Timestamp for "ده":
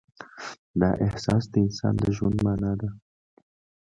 2.81-2.89